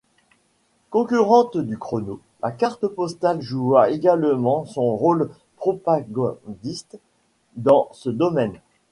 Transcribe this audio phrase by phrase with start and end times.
[0.89, 6.97] Concurrente du chromo, la carte postale joua également son rôle propagandiste
[7.55, 8.59] dans ce domaine.